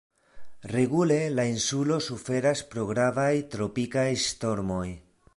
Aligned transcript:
Regule 0.75 1.17
la 1.33 1.43
insulo 1.49 1.97
suferas 2.05 2.63
pro 2.71 2.85
gravaj 2.93 3.29
tropikaj 3.57 4.07
ŝtormoj. 4.25 4.85